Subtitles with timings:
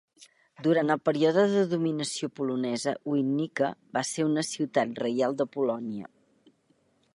[0.67, 6.13] Durant el període de la dominació polonesa, Winnica va ser una ciutat reial de Polònia.